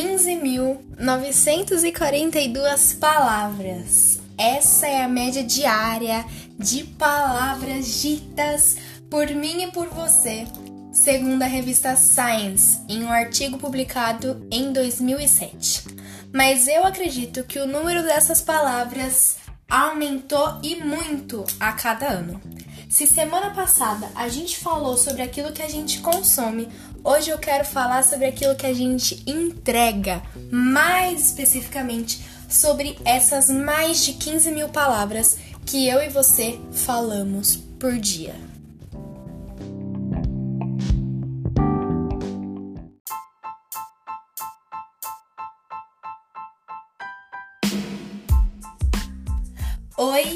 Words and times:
15.942 0.00 2.98
palavras. 2.98 4.18
Essa 4.38 4.86
é 4.86 5.02
a 5.02 5.08
média 5.08 5.44
diária 5.44 6.24
de 6.58 6.84
palavras 6.84 8.00
ditas 8.00 8.78
por 9.10 9.28
mim 9.28 9.64
e 9.64 9.70
por 9.70 9.88
você, 9.88 10.46
segundo 10.90 11.42
a 11.42 11.46
revista 11.46 11.94
Science, 11.96 12.78
em 12.88 13.04
um 13.04 13.12
artigo 13.12 13.58
publicado 13.58 14.46
em 14.50 14.72
2007. 14.72 15.84
Mas 16.32 16.66
eu 16.66 16.86
acredito 16.86 17.44
que 17.44 17.58
o 17.58 17.66
número 17.66 18.02
dessas 18.02 18.40
palavras 18.40 19.36
aumentou 19.68 20.58
e 20.62 20.76
muito 20.76 21.44
a 21.60 21.72
cada 21.72 22.08
ano. 22.08 22.40
Se 22.90 23.06
semana 23.06 23.50
passada 23.50 24.10
a 24.16 24.28
gente 24.28 24.58
falou 24.58 24.96
sobre 24.96 25.22
aquilo 25.22 25.52
que 25.52 25.62
a 25.62 25.68
gente 25.68 26.00
consome, 26.00 26.68
hoje 27.04 27.30
eu 27.30 27.38
quero 27.38 27.64
falar 27.64 28.02
sobre 28.02 28.26
aquilo 28.26 28.56
que 28.56 28.66
a 28.66 28.74
gente 28.74 29.22
entrega, 29.28 30.20
mais 30.50 31.26
especificamente 31.26 32.20
sobre 32.48 32.98
essas 33.04 33.48
mais 33.48 34.04
de 34.04 34.14
15 34.14 34.50
mil 34.50 34.68
palavras 34.70 35.38
que 35.64 35.88
eu 35.88 36.02
e 36.02 36.08
você 36.08 36.58
falamos 36.72 37.54
por 37.78 37.96
dia. 37.96 38.49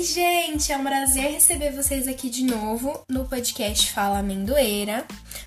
Oi, 0.04 0.08
gente! 0.08 0.70
É 0.70 0.76
um 0.76 0.84
prazer 0.84 1.32
receber 1.32 1.72
vocês 1.72 2.06
aqui 2.06 2.28
de 2.28 2.45
novo 2.45 3.02
no 3.08 3.24
podcast 3.24 3.90
Fala 3.90 4.18
Amendoeira. 4.18 5.06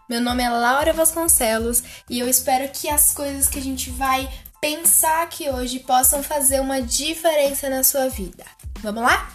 Meu 0.09 0.20
nome 0.20 0.41
é 0.41 0.49
Laura 0.49 0.91
Vasconcelos 0.93 1.84
e 2.09 2.18
eu 2.18 2.27
espero 2.27 2.67
que 2.70 2.90
as 2.90 3.13
coisas 3.13 3.48
que 3.48 3.59
a 3.59 3.62
gente 3.62 3.91
vai 3.91 4.27
pensar 4.59 5.21
aqui 5.21 5.48
hoje 5.48 5.82
possam 5.82 6.23
fazer 6.23 6.59
uma 6.59 6.82
diferença 6.82 7.70
na 7.70 7.84
sua 7.84 8.09
vida. 8.09 8.43
Vamos 8.79 9.04
lá? 9.04 9.32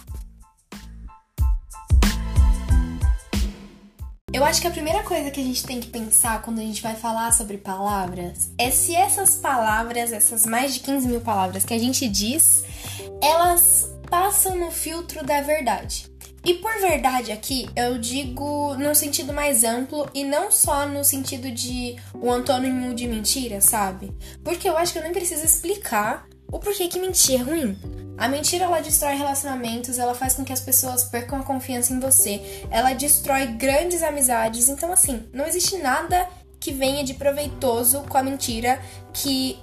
Eu 4.33 4.43
acho 4.43 4.59
que 4.59 4.67
a 4.67 4.71
primeira 4.71 5.03
coisa 5.03 5.31
que 5.31 5.39
a 5.39 5.43
gente 5.43 5.63
tem 5.63 5.79
que 5.79 5.87
pensar 5.87 6.41
quando 6.41 6.59
a 6.59 6.63
gente 6.63 6.81
vai 6.81 6.95
falar 6.95 7.31
sobre 7.31 7.57
palavras 7.57 8.51
é 8.57 8.69
se 8.69 8.93
essas 8.93 9.35
palavras, 9.35 10.11
essas 10.11 10.45
mais 10.45 10.73
de 10.73 10.81
15 10.81 11.07
mil 11.07 11.21
palavras 11.21 11.63
que 11.63 11.73
a 11.73 11.79
gente 11.79 12.09
diz, 12.09 12.65
elas 13.21 13.92
passam 14.09 14.57
no 14.57 14.71
filtro 14.71 15.23
da 15.25 15.41
verdade. 15.41 16.11
E 16.45 16.55
por 16.55 16.73
verdade 16.81 17.31
aqui, 17.31 17.69
eu 17.73 17.97
digo 17.97 18.75
no 18.75 18.93
sentido 18.93 19.31
mais 19.31 19.63
amplo 19.63 20.09
e 20.13 20.25
não 20.25 20.51
só 20.51 20.85
no 20.85 21.03
sentido 21.03 21.49
de 21.49 21.95
o 22.13 22.29
antônimo 22.29 22.93
de 22.93 23.07
mentira, 23.07 23.61
sabe? 23.61 24.11
Porque 24.43 24.67
eu 24.67 24.75
acho 24.75 24.91
que 24.91 24.99
eu 24.99 25.03
nem 25.03 25.13
preciso 25.13 25.45
explicar 25.45 26.27
o 26.51 26.59
porquê 26.59 26.89
que 26.89 26.99
mentir 26.99 27.39
é 27.39 27.43
ruim. 27.43 27.77
A 28.17 28.27
mentira 28.27 28.65
ela 28.65 28.81
destrói 28.81 29.15
relacionamentos, 29.15 29.97
ela 29.97 30.13
faz 30.13 30.33
com 30.33 30.43
que 30.43 30.53
as 30.53 30.59
pessoas 30.59 31.05
percam 31.05 31.39
a 31.39 31.43
confiança 31.43 31.93
em 31.93 31.99
você, 31.99 32.65
ela 32.69 32.93
destrói 32.93 33.47
grandes 33.47 34.03
amizades. 34.03 34.67
Então 34.67 34.91
assim, 34.91 35.27
não 35.33 35.45
existe 35.45 35.77
nada 35.77 36.27
que 36.59 36.71
venha 36.71 37.03
de 37.03 37.13
proveitoso 37.13 38.03
com 38.07 38.17
a 38.17 38.23
mentira 38.23 38.79
que 39.13 39.57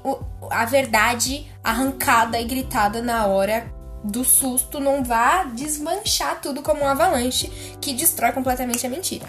a 0.51 0.65
verdade 0.65 1.47
arrancada 1.63 2.41
e 2.41 2.45
gritada 2.45 3.01
na 3.03 3.27
hora 3.27 3.71
do 4.03 4.25
susto 4.25 4.81
não 4.81 5.05
vá 5.05 5.45
desmanchar 5.45 6.41
tudo 6.41 6.63
como 6.63 6.83
um 6.83 6.89
avalanche 6.89 7.49
que 7.81 7.93
destrói 7.93 8.33
completamente 8.33 8.87
a 8.87 8.91
mentira. 8.91 9.27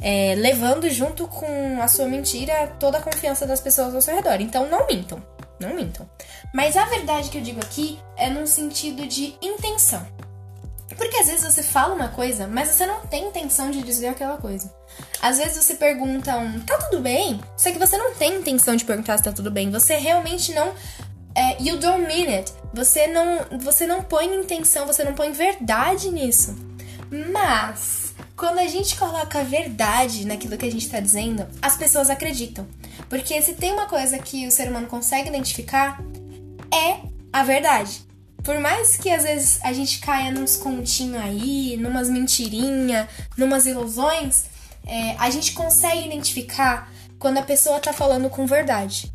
É, 0.00 0.34
levando 0.36 0.88
junto 0.90 1.26
com 1.26 1.80
a 1.80 1.88
sua 1.88 2.06
mentira 2.06 2.74
toda 2.78 2.98
a 2.98 3.02
confiança 3.02 3.46
das 3.46 3.60
pessoas 3.60 3.94
ao 3.94 4.02
seu 4.02 4.14
redor. 4.14 4.40
Então 4.40 4.68
não 4.68 4.86
mintam, 4.86 5.22
não 5.60 5.74
mintam. 5.74 6.08
Mas 6.52 6.76
a 6.76 6.84
verdade 6.86 7.30
que 7.30 7.38
eu 7.38 7.42
digo 7.42 7.60
aqui 7.60 7.98
é 8.16 8.28
num 8.28 8.46
sentido 8.46 9.06
de 9.06 9.34
intenção. 9.40 10.06
Porque 10.96 11.16
às 11.16 11.26
vezes 11.26 11.44
você 11.44 11.62
fala 11.62 11.94
uma 11.94 12.08
coisa, 12.08 12.48
mas 12.48 12.68
você 12.68 12.86
não 12.86 13.06
tem 13.06 13.28
intenção 13.28 13.70
de 13.70 13.82
dizer 13.82 14.08
aquela 14.08 14.36
coisa. 14.38 14.72
Às 15.20 15.38
vezes 15.38 15.62
você 15.62 15.74
pergunta 15.74 16.36
um 16.36 16.60
tá 16.60 16.76
tudo 16.78 17.00
bem? 17.00 17.40
Só 17.56 17.70
que 17.70 17.78
você 17.78 17.96
não 17.96 18.14
tem 18.14 18.36
intenção 18.36 18.74
de 18.74 18.84
perguntar 18.84 19.16
se 19.18 19.22
tá 19.22 19.32
tudo 19.32 19.50
bem. 19.50 19.70
Você 19.70 19.96
realmente 19.96 20.52
não 20.52 20.72
you 21.60 21.78
don't 21.78 22.06
mean 22.06 22.28
it. 22.28 22.52
Você 22.72 23.06
não, 23.06 23.58
você 23.60 23.86
não 23.86 24.02
põe 24.02 24.26
intenção, 24.34 24.86
você 24.86 25.04
não 25.04 25.14
põe 25.14 25.32
verdade 25.32 26.10
nisso. 26.10 26.56
Mas 27.32 28.14
quando 28.36 28.58
a 28.58 28.66
gente 28.66 28.96
coloca 28.96 29.40
a 29.40 29.42
verdade 29.42 30.26
naquilo 30.26 30.56
que 30.56 30.66
a 30.66 30.70
gente 30.70 30.84
está 30.84 31.00
dizendo, 31.00 31.46
as 31.60 31.76
pessoas 31.76 32.10
acreditam. 32.10 32.66
Porque 33.08 33.40
se 33.42 33.54
tem 33.54 33.72
uma 33.72 33.86
coisa 33.86 34.18
que 34.18 34.46
o 34.46 34.50
ser 34.50 34.68
humano 34.68 34.86
consegue 34.86 35.28
identificar, 35.28 36.00
é 36.72 37.00
a 37.32 37.42
verdade. 37.42 38.06
Por 38.44 38.60
mais 38.60 38.96
que 38.96 39.10
às 39.10 39.24
vezes 39.24 39.58
a 39.62 39.72
gente 39.72 39.98
caia 39.98 40.30
nos 40.30 40.56
continhos 40.56 41.20
aí, 41.20 41.76
numas 41.78 42.08
mentirinhas, 42.08 43.08
numas 43.36 43.66
ilusões, 43.66 44.44
é, 44.86 45.16
a 45.18 45.28
gente 45.30 45.52
consegue 45.52 46.06
identificar 46.06 46.90
quando 47.18 47.38
a 47.38 47.42
pessoa 47.42 47.80
tá 47.80 47.92
falando 47.92 48.30
com 48.30 48.46
verdade. 48.46 49.12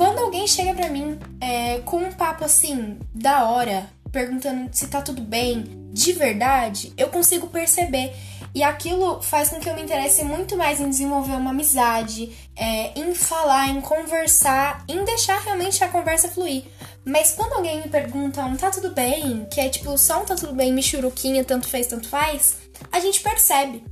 Quando 0.00 0.20
alguém 0.20 0.48
chega 0.48 0.72
pra 0.72 0.88
mim 0.88 1.18
é, 1.42 1.80
com 1.80 1.98
um 1.98 2.10
papo 2.10 2.42
assim, 2.42 2.98
da 3.14 3.50
hora, 3.50 3.86
perguntando 4.10 4.70
se 4.72 4.86
tá 4.86 5.02
tudo 5.02 5.20
bem, 5.20 5.62
de 5.92 6.14
verdade, 6.14 6.90
eu 6.96 7.08
consigo 7.08 7.48
perceber. 7.48 8.10
E 8.54 8.62
aquilo 8.62 9.20
faz 9.20 9.50
com 9.50 9.60
que 9.60 9.68
eu 9.68 9.74
me 9.74 9.82
interesse 9.82 10.24
muito 10.24 10.56
mais 10.56 10.80
em 10.80 10.88
desenvolver 10.88 11.34
uma 11.34 11.50
amizade, 11.50 12.34
é, 12.56 12.98
em 12.98 13.14
falar, 13.14 13.68
em 13.68 13.82
conversar, 13.82 14.86
em 14.88 15.04
deixar 15.04 15.38
realmente 15.42 15.84
a 15.84 15.88
conversa 15.88 16.28
fluir. 16.28 16.64
Mas 17.04 17.32
quando 17.32 17.52
alguém 17.52 17.82
me 17.82 17.88
pergunta 17.90 18.42
um 18.42 18.56
tá 18.56 18.70
tudo 18.70 18.94
bem, 18.94 19.46
que 19.52 19.60
é 19.60 19.68
tipo 19.68 19.98
só 19.98 20.22
um 20.22 20.24
tá 20.24 20.34
tudo 20.34 20.54
bem, 20.54 20.72
michuruquinha, 20.72 21.44
tanto 21.44 21.68
fez, 21.68 21.86
tanto 21.86 22.08
faz, 22.08 22.56
a 22.90 23.00
gente 23.00 23.20
percebe. 23.20 23.84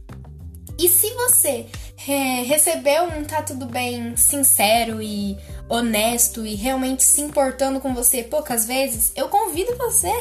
E 0.78 0.88
se 0.88 1.12
você 1.12 1.66
é, 2.06 2.42
recebeu 2.44 3.04
um 3.04 3.24
tá 3.24 3.42
tudo 3.42 3.66
bem 3.66 4.16
sincero 4.16 5.02
e 5.02 5.36
honesto 5.68 6.46
e 6.46 6.54
realmente 6.54 7.02
se 7.04 7.20
importando 7.20 7.80
com 7.80 7.94
você 7.94 8.22
poucas 8.22 8.66
vezes, 8.66 9.12
eu 9.14 9.28
convido 9.28 9.76
você 9.76 10.12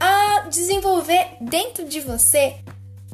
a 0.00 0.46
desenvolver 0.48 1.36
dentro 1.40 1.84
de 1.84 2.00
você 2.00 2.56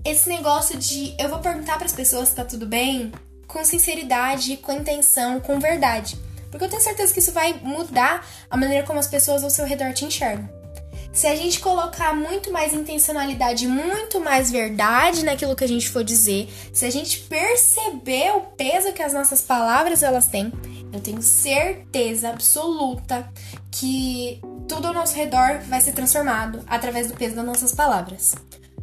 esse 0.05 0.29
negócio 0.29 0.77
de 0.79 1.15
eu 1.19 1.29
vou 1.29 1.39
perguntar 1.39 1.77
para 1.77 1.87
as 1.87 1.93
pessoas 1.93 2.29
se 2.29 2.35
tá 2.35 2.45
tudo 2.45 2.67
bem 2.67 3.13
com 3.47 3.65
sinceridade, 3.65 4.57
com 4.57 4.73
intenção, 4.73 5.39
com 5.39 5.61
verdade. 5.61 6.17
Porque 6.51 6.65
eu 6.65 6.69
tenho 6.69 6.83
certeza 6.83 7.13
que 7.13 7.21
isso 7.21 7.33
vai 7.33 7.55
mudar 7.63 8.27
a 8.51 8.57
maneira 8.57 8.87
como 8.87 8.99
as 8.99 9.07
pessoas 9.07 9.45
ao 9.45 9.51
seu 9.51 9.65
redor 9.65 9.93
te 9.93 10.05
enxergam. 10.05 10.49
Se 11.13 11.27
a 11.27 11.37
gente 11.37 11.61
colocar 11.61 12.15
muito 12.15 12.51
mais 12.51 12.73
intencionalidade, 12.73 13.67
muito 13.67 14.19
mais 14.19 14.51
verdade 14.51 15.23
naquilo 15.23 15.55
que 15.55 15.63
a 15.63 15.69
gente 15.69 15.91
for 15.91 16.03
dizer, 16.03 16.49
se 16.73 16.87
a 16.87 16.91
gente 16.91 17.19
perceber 17.21 18.33
o 18.35 18.41
peso 18.41 18.93
que 18.93 19.03
as 19.03 19.13
nossas 19.13 19.43
palavras 19.43 20.03
elas 20.03 20.27
têm, 20.27 20.51
eu 20.93 21.01
tenho 21.01 21.23
certeza 21.23 22.29
absoluta 22.29 23.31
que 23.71 24.41
tudo 24.69 24.89
ao 24.89 24.95
nosso 24.95 25.15
redor 25.15 25.61
vai 25.69 25.81
ser 25.81 25.93
transformado 25.93 26.63
através 26.67 27.09
do 27.09 27.15
peso 27.15 27.35
das 27.35 27.45
nossas 27.45 27.75
palavras. 27.75 28.35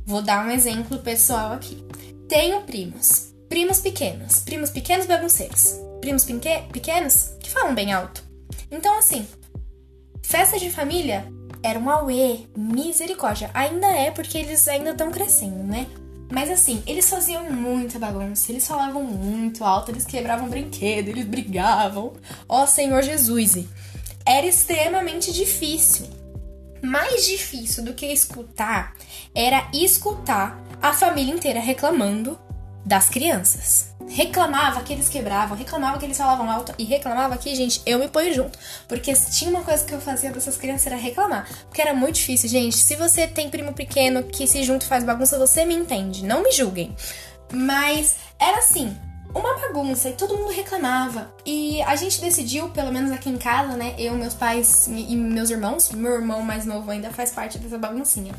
Vou 0.05 0.21
dar 0.21 0.45
um 0.45 0.51
exemplo 0.51 0.99
pessoal 0.99 1.53
aqui. 1.53 1.85
Tenho 2.27 2.61
primos, 2.61 3.33
primos 3.47 3.79
pequenos, 3.79 4.39
primos 4.39 4.69
pequenos 4.69 5.05
bagunceiros, 5.05 5.75
primos 6.01 6.25
pequenos 6.25 7.35
que 7.39 7.49
falam 7.49 7.75
bem 7.75 7.93
alto. 7.93 8.23
Então, 8.71 8.97
assim, 8.97 9.27
festa 10.21 10.57
de 10.59 10.69
família 10.71 11.25
era 11.61 11.77
um 11.79 11.89
auê, 11.89 12.39
misericórdia. 12.57 13.51
Ainda 13.53 13.87
é 13.87 14.11
porque 14.11 14.37
eles 14.37 14.67
ainda 14.67 14.91
estão 14.91 15.11
crescendo, 15.11 15.63
né? 15.63 15.87
Mas 16.31 16.49
assim, 16.49 16.83
eles 16.85 17.09
faziam 17.09 17.51
muita 17.51 17.97
bagunça, 17.97 18.51
eles 18.51 18.67
falavam 18.67 19.03
muito 19.03 19.63
alto, 19.63 19.91
eles 19.91 20.05
quebravam 20.05 20.47
brinquedo, 20.47 21.09
eles 21.09 21.25
brigavam. 21.25 22.13
Ó 22.47 22.63
oh, 22.63 22.67
Senhor 22.67 23.01
Jesus! 23.01 23.65
Era 24.25 24.45
extremamente 24.45 25.33
difícil. 25.33 26.07
Mais 26.81 27.25
difícil 27.25 27.83
do 27.83 27.93
que 27.93 28.05
escutar 28.05 28.95
era 29.35 29.69
escutar 29.73 30.63
a 30.81 30.93
família 30.93 31.33
inteira 31.33 31.59
reclamando 31.59 32.39
das 32.89 33.07
crianças 33.07 33.93
reclamava 34.09 34.81
que 34.81 34.91
eles 34.91 35.07
quebravam, 35.07 35.55
reclamava 35.55 35.99
que 35.99 36.05
eles 36.05 36.17
falavam 36.17 36.49
alto 36.49 36.73
e 36.79 36.83
reclamava 36.83 37.37
que, 37.37 37.53
gente, 37.53 37.79
eu 37.85 37.99
me 37.99 38.07
ponho 38.07 38.33
junto. 38.33 38.57
Porque 38.87 39.13
tinha 39.13 39.51
uma 39.51 39.61
coisa 39.61 39.85
que 39.85 39.93
eu 39.93 40.01
fazia 40.01 40.31
dessas 40.31 40.57
crianças 40.57 40.87
era 40.87 40.95
reclamar. 40.95 41.47
Porque 41.67 41.79
era 41.79 41.93
muito 41.93 42.15
difícil, 42.15 42.49
gente. 42.49 42.75
Se 42.75 42.95
você 42.95 43.27
tem 43.27 43.49
primo 43.49 43.71
pequeno 43.71 44.23
que 44.23 44.47
se 44.47 44.63
junta 44.63 44.83
e 44.83 44.87
faz 44.87 45.03
bagunça, 45.03 45.37
você 45.37 45.63
me 45.63 45.75
entende. 45.75 46.25
Não 46.25 46.41
me 46.41 46.51
julguem. 46.51 46.95
Mas 47.53 48.15
era 48.39 48.57
assim, 48.57 48.97
uma 49.33 49.53
bagunça 49.59 50.09
e 50.09 50.13
todo 50.13 50.35
mundo 50.35 50.51
reclamava. 50.51 51.31
E 51.45 51.79
a 51.83 51.95
gente 51.95 52.19
decidiu, 52.19 52.69
pelo 52.69 52.91
menos 52.91 53.11
aqui 53.11 53.29
em 53.29 53.37
casa, 53.37 53.77
né? 53.77 53.93
Eu, 53.95 54.15
meus 54.15 54.33
pais 54.33 54.87
e 54.87 55.15
meus 55.15 55.51
irmãos, 55.51 55.91
meu 55.91 56.13
irmão 56.13 56.41
mais 56.41 56.65
novo 56.65 56.89
ainda 56.89 57.11
faz 57.11 57.31
parte 57.31 57.59
dessa 57.59 57.77
baguncinha. 57.77 58.33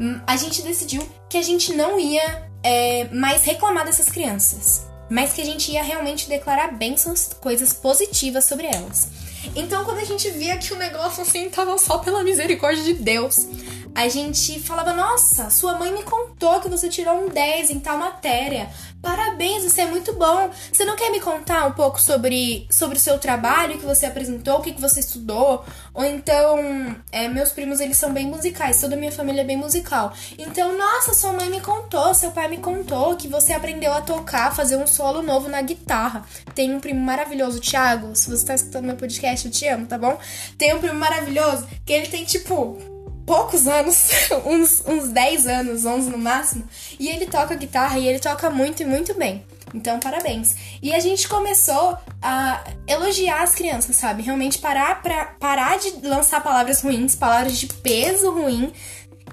Hum, 0.00 0.20
a 0.26 0.36
gente 0.36 0.62
decidiu 0.62 1.08
que 1.28 1.38
a 1.38 1.42
gente 1.42 1.72
não 1.72 1.98
ia 1.98 2.50
é, 2.66 3.08
mais 3.12 3.44
reclamar 3.44 3.84
dessas 3.84 4.08
crianças 4.08 4.86
mas 5.08 5.32
que 5.32 5.40
a 5.40 5.44
gente 5.44 5.70
ia 5.70 5.82
realmente 5.82 6.28
declarar 6.28 6.72
bênçãos, 6.72 7.30
coisas 7.40 7.72
positivas 7.72 8.44
sobre 8.44 8.66
elas. 8.66 9.08
Então, 9.54 9.84
quando 9.84 9.98
a 9.98 10.04
gente 10.04 10.28
via 10.30 10.56
que 10.56 10.72
o 10.72 10.76
negócio 10.76 11.22
assim 11.22 11.48
tava 11.48 11.78
só 11.78 11.98
pela 11.98 12.24
misericórdia 12.24 12.82
de 12.82 12.94
Deus, 12.94 13.46
a 13.96 14.10
gente 14.10 14.60
falava: 14.60 14.92
Nossa, 14.92 15.48
sua 15.48 15.78
mãe 15.78 15.90
me 15.90 16.02
contou 16.02 16.60
que 16.60 16.68
você 16.68 16.86
tirou 16.86 17.14
um 17.24 17.28
10 17.30 17.70
em 17.70 17.80
tal 17.80 17.96
matéria. 17.96 18.68
Parabéns, 19.00 19.62
você 19.62 19.82
é 19.82 19.86
muito 19.86 20.12
bom. 20.12 20.50
Você 20.70 20.84
não 20.84 20.96
quer 20.96 21.10
me 21.10 21.18
contar 21.18 21.64
um 21.64 21.72
pouco 21.72 21.98
sobre, 21.98 22.66
sobre 22.70 22.98
o 22.98 23.00
seu 23.00 23.18
trabalho 23.18 23.78
que 23.78 23.86
você 23.86 24.04
apresentou, 24.04 24.58
o 24.58 24.60
que, 24.60 24.72
que 24.72 24.80
você 24.80 25.00
estudou? 25.00 25.64
Ou 25.94 26.04
então, 26.04 26.94
é, 27.10 27.26
meus 27.26 27.50
primos 27.50 27.80
eles 27.80 27.96
são 27.96 28.12
bem 28.12 28.26
musicais, 28.26 28.78
toda 28.78 28.96
a 28.96 28.98
minha 28.98 29.12
família 29.12 29.40
é 29.40 29.44
bem 29.44 29.56
musical. 29.56 30.12
Então, 30.36 30.76
nossa, 30.76 31.14
sua 31.14 31.32
mãe 31.32 31.48
me 31.48 31.62
contou, 31.62 32.12
seu 32.12 32.32
pai 32.32 32.48
me 32.48 32.58
contou 32.58 33.16
que 33.16 33.28
você 33.28 33.54
aprendeu 33.54 33.94
a 33.94 34.02
tocar, 34.02 34.54
fazer 34.54 34.76
um 34.76 34.86
solo 34.86 35.22
novo 35.22 35.48
na 35.48 35.62
guitarra. 35.62 36.22
Tem 36.54 36.74
um 36.74 36.80
primo 36.80 37.00
maravilhoso, 37.00 37.60
Thiago. 37.60 38.14
Se 38.14 38.28
você 38.28 38.44
tá 38.44 38.54
escutando 38.54 38.84
meu 38.84 38.96
podcast, 38.96 39.46
eu 39.46 39.52
te 39.52 39.66
amo, 39.66 39.86
tá 39.86 39.96
bom? 39.96 40.18
Tem 40.58 40.74
um 40.74 40.80
primo 40.80 40.98
maravilhoso 40.98 41.66
que 41.86 41.94
ele 41.94 42.08
tem 42.08 42.24
tipo 42.24 42.95
poucos 43.26 43.66
anos, 43.66 44.08
uns, 44.46 44.82
uns 44.86 45.08
10 45.08 45.46
anos, 45.48 45.84
11 45.84 46.10
no 46.10 46.18
máximo, 46.18 46.64
e 46.98 47.08
ele 47.08 47.26
toca 47.26 47.54
guitarra 47.56 47.98
e 47.98 48.06
ele 48.06 48.20
toca 48.20 48.48
muito 48.48 48.82
e 48.82 48.86
muito 48.86 49.12
bem. 49.14 49.44
Então, 49.74 49.98
parabéns. 49.98 50.54
E 50.80 50.94
a 50.94 51.00
gente 51.00 51.28
começou 51.28 51.98
a 52.22 52.64
elogiar 52.86 53.42
as 53.42 53.54
crianças, 53.54 53.96
sabe? 53.96 54.22
Realmente 54.22 54.58
parar 54.58 55.02
pra 55.02 55.26
parar 55.38 55.78
de 55.78 56.06
lançar 56.06 56.42
palavras 56.42 56.80
ruins, 56.80 57.14
palavras 57.14 57.58
de 57.58 57.66
peso 57.66 58.30
ruim 58.30 58.72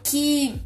que 0.04 0.60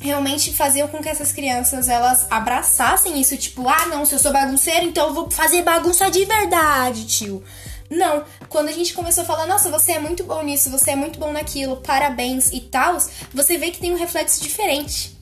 realmente 0.00 0.52
faziam 0.52 0.88
com 0.88 1.02
que 1.02 1.08
essas 1.08 1.30
crianças 1.30 1.88
elas 1.88 2.26
abraçassem 2.30 3.20
isso, 3.20 3.36
tipo, 3.36 3.68
ah, 3.68 3.86
não, 3.86 4.06
se 4.06 4.14
eu 4.14 4.18
sou 4.18 4.32
bagunceiro, 4.32 4.86
então 4.86 5.08
eu 5.08 5.14
vou 5.14 5.30
fazer 5.30 5.62
bagunça 5.62 6.10
de 6.10 6.24
verdade, 6.24 7.06
tio. 7.06 7.44
Não, 7.90 8.24
quando 8.48 8.68
a 8.68 8.72
gente 8.72 8.94
começou 8.94 9.24
a 9.24 9.26
falar, 9.26 9.46
nossa, 9.46 9.68
você 9.68 9.92
é 9.92 9.98
muito 9.98 10.22
bom 10.22 10.40
nisso, 10.42 10.70
você 10.70 10.92
é 10.92 10.96
muito 10.96 11.18
bom 11.18 11.32
naquilo, 11.32 11.78
parabéns 11.78 12.52
e 12.52 12.60
tal, 12.60 12.96
você 13.34 13.58
vê 13.58 13.72
que 13.72 13.80
tem 13.80 13.92
um 13.92 13.98
reflexo 13.98 14.40
diferente. 14.40 15.18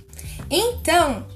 Então, 0.50 1.26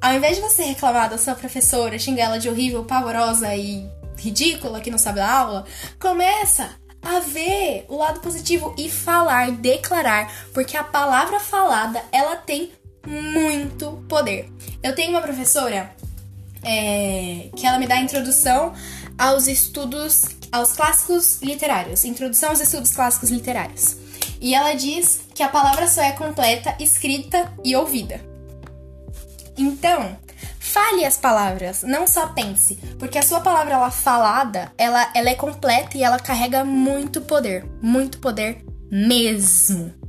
ao 0.00 0.12
invés 0.12 0.36
de 0.36 0.42
você 0.42 0.64
reclamar 0.64 1.08
da 1.08 1.16
sua 1.16 1.34
professora, 1.34 1.98
xingar 1.98 2.24
ela 2.24 2.38
de 2.38 2.48
horrível, 2.48 2.84
pavorosa 2.84 3.54
e 3.56 3.88
ridícula 4.18 4.80
que 4.80 4.90
não 4.90 4.98
sabe 4.98 5.20
a 5.20 5.32
aula, 5.32 5.64
começa 5.98 6.76
a 7.00 7.20
ver 7.20 7.86
o 7.88 7.96
lado 7.96 8.20
positivo 8.20 8.74
e 8.78 8.90
falar, 8.90 9.50
declarar, 9.50 10.30
porque 10.52 10.76
a 10.76 10.84
palavra 10.84 11.40
falada 11.40 12.02
ela 12.12 12.36
tem 12.36 12.70
muito 13.06 14.04
poder. 14.08 14.48
Eu 14.82 14.94
tenho 14.94 15.10
uma 15.10 15.22
professora 15.22 15.94
é, 16.62 17.50
que 17.56 17.66
ela 17.66 17.78
me 17.78 17.86
dá 17.86 17.96
a 17.96 18.00
introdução 18.00 18.72
aos 19.18 19.48
estudos 19.48 20.24
aos 20.52 20.74
clássicos 20.74 21.40
literários, 21.40 22.04
Introdução 22.04 22.50
aos 22.50 22.60
Estudos 22.60 22.92
Clássicos 22.92 23.30
Literários. 23.30 23.96
E 24.40 24.54
ela 24.54 24.74
diz 24.74 25.22
que 25.34 25.42
a 25.42 25.48
palavra 25.48 25.88
só 25.88 26.02
é 26.02 26.12
completa 26.12 26.76
escrita 26.78 27.50
e 27.64 27.74
ouvida. 27.74 28.20
Então, 29.56 30.16
fale 30.60 31.04
as 31.04 31.16
palavras, 31.16 31.82
não 31.82 32.06
só 32.06 32.28
pense, 32.28 32.76
porque 32.98 33.18
a 33.18 33.22
sua 33.22 33.40
palavra 33.40 33.74
ela 33.74 33.90
falada, 33.90 34.70
ela, 34.76 35.10
ela 35.14 35.30
é 35.30 35.34
completa 35.34 35.96
e 35.96 36.02
ela 36.02 36.18
carrega 36.18 36.64
muito 36.64 37.22
poder, 37.22 37.64
muito 37.80 38.18
poder 38.18 38.64
mesmo. 38.90 40.01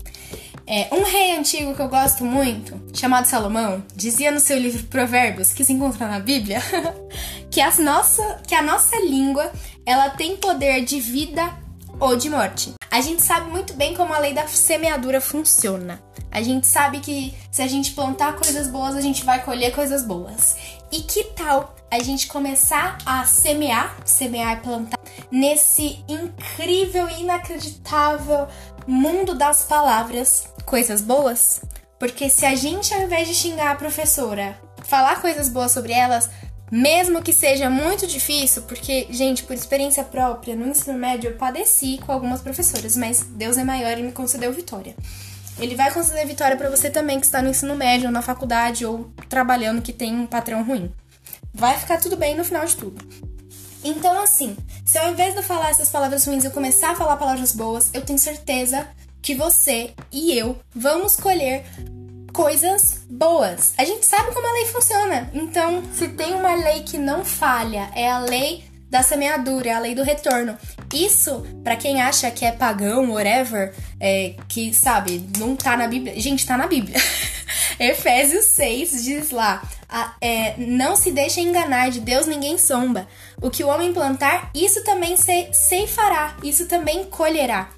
É, 0.66 0.88
um 0.94 1.04
rei 1.04 1.38
antigo 1.38 1.76
que 1.76 1.82
eu 1.82 1.90
gosto 1.90 2.24
muito, 2.24 2.80
chamado 2.94 3.26
Salomão, 3.26 3.84
dizia 3.96 4.32
no 4.32 4.40
seu 4.40 4.58
livro 4.58 4.84
Provérbios, 4.88 5.52
que 5.52 5.64
se 5.66 5.74
encontra 5.74 6.08
na 6.08 6.20
Bíblia, 6.20 6.62
que, 7.52 7.60
as 7.60 7.80
nossa, 7.80 8.42
que 8.48 8.56
a 8.56 8.62
nossa 8.62 8.96
língua 8.98 9.52
ela 9.86 10.10
tem 10.10 10.38
poder 10.38 10.86
de 10.86 11.00
vida 11.02 11.54
ou 12.00 12.16
de 12.16 12.30
morte. 12.30 12.74
A 12.90 13.02
gente 13.02 13.22
sabe 13.22 13.50
muito 13.50 13.74
bem 13.74 13.96
como 13.96 14.14
a 14.14 14.20
lei 14.20 14.34
da 14.34 14.48
semeadura 14.48 15.20
funciona. 15.20 16.02
A 16.32 16.42
gente 16.42 16.66
sabe 16.66 17.00
que 17.00 17.34
se 17.52 17.62
a 17.62 17.68
gente 17.68 17.92
plantar 17.92 18.34
coisas 18.36 18.68
boas, 18.68 18.96
a 18.96 19.02
gente 19.02 19.24
vai 19.24 19.44
colher 19.44 19.74
coisas 19.74 20.04
boas. 20.04 20.56
E 20.92 21.02
que 21.02 21.24
tal 21.26 21.76
a 21.92 22.00
gente 22.02 22.28
começar 22.28 22.98
a 23.06 23.26
semear, 23.26 23.96
semear 24.06 24.58
e 24.58 24.62
plantar, 24.62 25.00
nesse 25.34 26.06
incrível 26.08 27.10
e 27.10 27.22
inacreditável 27.22 28.48
mundo 28.86 29.34
das 29.34 29.64
palavras, 29.64 30.48
coisas 30.64 31.02
boas? 31.02 31.60
Porque 31.98 32.30
se 32.30 32.46
a 32.46 32.54
gente, 32.54 32.94
ao 32.94 33.02
invés 33.02 33.28
de 33.28 33.34
xingar 33.34 33.72
a 33.72 33.76
professora, 33.76 34.60
falar 34.84 35.20
coisas 35.22 35.50
boas 35.50 35.72
sobre 35.72 35.92
elas, 35.92 36.30
mesmo 36.72 37.24
que 37.24 37.34
seja 37.34 37.68
muito 37.68 38.06
difícil, 38.06 38.62
porque, 38.64 39.08
gente, 39.10 39.42
por 39.44 39.56
experiência 39.56 40.04
própria, 40.04 40.56
no 40.56 40.68
ensino 40.68 40.96
médio 41.00 41.32
eu 41.32 41.36
padeci 41.36 42.00
com 42.06 42.12
algumas 42.12 42.42
professoras, 42.42 42.96
mas 42.96 43.22
Deus 43.24 43.58
é 43.58 43.64
maior 43.64 43.98
e 43.98 44.04
me 44.04 44.12
concedeu 44.12 44.54
vitória. 44.54 44.96
Ele 45.58 45.76
vai 45.76 45.92
conceder 45.92 46.28
vitória 46.28 46.56
para 46.56 46.70
você 46.70 46.92
também 46.92 47.20
que 47.20 47.26
está 47.26 47.42
no 47.42 47.50
ensino 47.50 47.76
médio, 47.76 48.06
ou 48.06 48.12
na 48.12 48.22
faculdade, 48.22 48.86
ou 48.86 49.12
trabalhando 49.30 49.82
que 49.82 49.94
tem 49.94 50.14
um 50.14 50.28
patrão 50.28 50.64
ruim. 50.64 50.92
Vai 51.52 51.76
ficar 51.78 52.00
tudo 52.00 52.18
bem 52.18 52.36
no 52.36 52.46
final 52.46 52.66
de 52.66 52.76
tudo. 52.76 53.33
Então, 53.84 54.22
assim, 54.22 54.56
se 54.86 54.98
ao 54.98 55.12
invés 55.12 55.34
de 55.34 55.40
eu 55.40 55.44
falar 55.44 55.70
essas 55.70 55.90
palavras 55.90 56.26
ruins 56.26 56.46
eu 56.46 56.52
começar 56.52 56.92
a 56.92 56.96
falar 56.96 57.18
palavras 57.18 57.52
boas, 57.54 57.90
eu 57.94 58.02
tenho 58.02 58.20
certeza 58.20 58.88
que 59.22 59.36
você 59.36 59.94
e 60.12 60.38
eu 60.38 60.58
vamos 60.74 61.16
colher 61.16 61.64
coisas 62.34 63.02
boas. 63.10 63.74
A 63.78 63.86
gente 63.86 64.06
sabe 64.06 64.34
como 64.34 64.48
a 64.48 64.54
lei 64.54 64.66
funciona. 64.66 65.30
Então, 65.34 65.84
se 65.94 66.08
tem 66.10 66.34
uma 66.34 66.56
lei 66.56 66.82
que 66.82 66.98
não 66.98 67.24
falha, 67.24 67.90
é 67.96 68.10
a 68.10 68.20
lei 68.20 68.66
da 68.90 69.02
semeadura, 69.02 69.70
é 69.70 69.74
a 69.74 69.80
lei 69.80 69.96
do 69.96 70.04
retorno. 70.04 70.58
Isso, 70.94 71.44
para 71.64 71.76
quem 71.76 72.02
acha 72.02 72.30
que 72.30 72.46
é 72.46 72.52
pagão, 72.52 73.12
whatever, 73.12 73.74
é, 74.00 74.36
que 74.48 74.74
sabe, 74.74 75.28
não 75.38 75.56
tá 75.56 75.76
na 75.76 75.88
Bíblia. 75.88 76.20
Gente, 76.20 76.46
tá 76.46 76.58
na 76.58 76.68
Bíblia. 76.68 77.00
Efésios 77.80 78.46
6 78.46 79.04
diz 79.04 79.32
lá: 79.32 79.62
é, 80.22 80.56
Não 80.58 80.96
se 80.96 81.12
deixe 81.12 81.42
enganar, 81.42 81.90
de 81.90 82.00
Deus 82.00 82.26
ninguém 82.26 82.58
somba. 82.58 83.08
O 83.42 83.50
que 83.50 83.64
o 83.64 83.68
homem 83.68 83.94
plantar, 83.94 84.52
isso 84.54 84.84
também 84.84 85.18
se, 85.18 85.50
ceifará, 85.54 86.38
isso 86.44 86.68
também 86.68 87.06
colherá. 87.06 87.70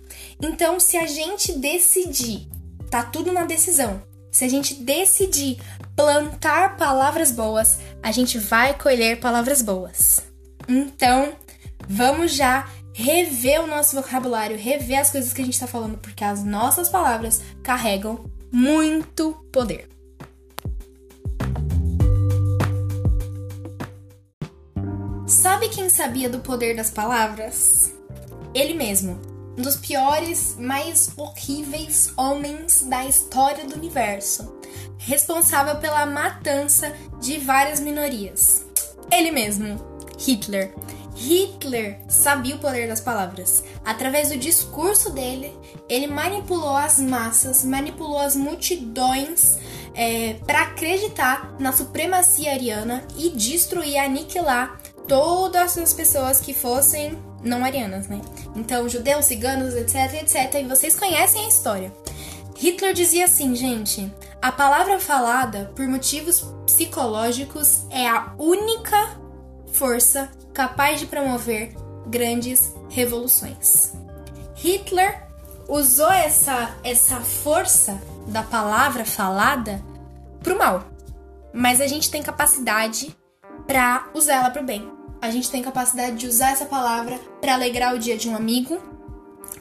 Então, 0.42 0.80
se 0.80 0.98
a 0.98 1.06
gente 1.06 1.54
decidir, 1.54 2.48
tá 2.90 3.04
tudo 3.04 3.32
na 3.32 3.46
decisão. 3.46 4.02
Se 4.32 4.44
a 4.44 4.50
gente 4.50 4.74
decidir 4.76 5.60
plantar 5.96 6.76
palavras 6.76 7.32
boas, 7.32 7.80
a 8.04 8.12
gente 8.12 8.38
vai 8.38 8.74
colher 8.74 9.20
palavras 9.20 9.62
boas. 9.62 10.22
Então, 10.68 11.34
vamos 11.88 12.34
já 12.34 12.68
rever 12.94 13.62
o 13.62 13.68
nosso 13.68 13.96
vocabulário, 13.96 14.58
rever 14.58 15.00
as 15.00 15.12
coisas 15.12 15.34
que 15.34 15.42
a 15.42 15.46
gente 15.46 15.54
está 15.54 15.68
falando, 15.68 15.98
porque 15.98 16.24
as 16.24 16.44
nossas 16.44 16.90
palavras 16.90 17.42
carregam 17.64 18.30
muito 18.52 19.34
poder. 19.52 19.90
Sabe 25.28 25.70
quem 25.70 25.90
sabia 25.90 26.30
do 26.30 26.40
poder 26.40 26.76
das 26.76 26.92
palavras? 26.92 27.92
Ele 28.54 28.74
mesmo, 28.74 29.20
um 29.58 29.62
dos 29.62 29.76
piores, 29.76 30.56
mais 30.58 31.12
horríveis 31.18 32.14
homens 32.16 32.84
da 32.84 33.06
história 33.06 33.66
do 33.66 33.76
universo, 33.76 34.56
responsável 34.98 35.78
pela 35.78 36.06
matança 36.06 36.96
de 37.20 37.38
várias 37.38 37.80
minorias. 37.80 38.66
Ele 39.12 39.32
mesmo, 39.32 39.78
Hitler. 40.20 40.74
Hitler 41.16 41.98
sabia 42.10 42.56
o 42.56 42.60
poder 42.60 42.88
das 42.88 43.00
palavras. 43.00 43.64
Através 43.84 44.30
do 44.30 44.38
discurso 44.38 45.10
dele, 45.10 45.58
ele 45.88 46.08
manipulou 46.08 46.76
as 46.76 47.00
massas, 47.00 47.64
manipulou 47.64 48.20
as 48.20 48.36
multidões 48.36 49.58
é, 49.96 50.36
para 50.46 50.64
acreditar 50.64 51.56
na 51.58 51.72
supremacia 51.72 52.52
ariana 52.52 53.04
e 53.18 53.30
destruir, 53.30 53.98
aniquilar 53.98 54.78
todas 55.08 55.78
as 55.78 55.94
pessoas 55.94 56.42
que 56.42 56.54
fossem 56.54 57.18
não 57.42 57.64
arianas, 57.64 58.08
né? 58.08 58.20
Então, 58.56 58.90
judeus, 58.90 59.26
ciganos, 59.26 59.74
etc, 59.76 60.22
etc. 60.22 60.62
E 60.62 60.68
vocês 60.68 61.00
conhecem 61.00 61.46
a 61.46 61.48
história. 61.48 61.94
Hitler 62.58 62.94
dizia 62.94 63.26
assim, 63.26 63.56
gente: 63.56 64.12
a 64.42 64.52
palavra 64.52 65.00
falada, 65.00 65.72
por 65.76 65.88
motivos 65.88 66.46
psicológicos, 66.66 67.86
é 67.90 68.08
a 68.08 68.34
única 68.38 69.25
força 69.76 70.30
capaz 70.54 71.00
de 71.00 71.06
promover 71.06 71.74
grandes 72.08 72.74
revoluções. 72.90 73.94
Hitler 74.56 75.24
usou 75.68 76.12
essa, 76.12 76.76
essa 76.84 77.20
força 77.20 78.00
da 78.28 78.44
palavra 78.44 79.06
falada 79.06 79.84
pro 80.42 80.58
mal, 80.58 80.84
mas 81.54 81.82
a 81.82 81.88
gente 81.88 82.10
tem 82.10 82.24
capacidade 82.24 83.16
para 83.68 84.08
usar 84.14 84.36
ela 84.36 84.50
pro 84.50 84.64
bem 84.64 84.96
a 85.26 85.32
gente 85.32 85.50
tem 85.50 85.64
capacidade 85.64 86.18
de 86.18 86.28
usar 86.28 86.52
essa 86.52 86.66
palavra 86.66 87.20
para 87.42 87.56
alegrar 87.56 87.96
o 87.96 88.00
dia 88.00 88.16
de 88.16 88.30
um 88.30 88.36
amigo, 88.36 88.80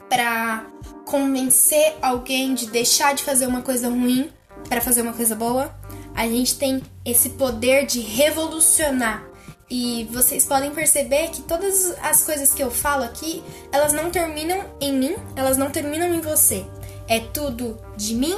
para 0.07 0.65
convencer 1.05 1.95
alguém 2.01 2.53
de 2.53 2.67
deixar 2.67 3.15
de 3.15 3.23
fazer 3.23 3.47
uma 3.47 3.63
coisa 3.63 3.89
ruim 3.89 4.29
para 4.69 4.79
fazer 4.79 5.01
uma 5.01 5.13
coisa 5.13 5.35
boa. 5.35 5.75
A 6.13 6.27
gente 6.27 6.57
tem 6.57 6.81
esse 7.03 7.31
poder 7.31 7.85
de 7.85 7.99
revolucionar 7.99 9.25
E 9.69 10.07
vocês 10.11 10.45
podem 10.45 10.71
perceber 10.71 11.29
que 11.29 11.41
todas 11.41 11.95
as 12.03 12.23
coisas 12.23 12.53
que 12.53 12.61
eu 12.61 12.69
falo 12.69 13.03
aqui, 13.03 13.43
elas 13.71 13.93
não 13.93 14.11
terminam 14.11 14.63
em 14.79 14.93
mim, 14.93 15.15
elas 15.35 15.57
não 15.57 15.71
terminam 15.71 16.13
em 16.13 16.21
você. 16.21 16.65
É 17.07 17.19
tudo 17.19 17.77
de 17.97 18.13
mim 18.13 18.37